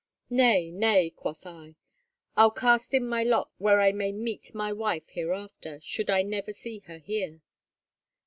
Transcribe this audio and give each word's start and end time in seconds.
'Nay, 0.31 0.71
nay,' 0.71 1.11
quoth 1.11 1.45
I, 1.45 1.75
'I'll 2.35 2.49
cast 2.49 2.95
in 2.95 3.07
my 3.07 3.21
lot 3.21 3.51
where 3.59 3.79
I 3.79 3.91
may 3.91 4.11
meet 4.11 4.55
my 4.55 4.73
wife 4.73 5.07
hereafter, 5.09 5.79
should 5.79 6.09
I 6.09 6.23
never 6.23 6.53
see 6.53 6.79
her 6.87 6.97
here. 6.97 7.43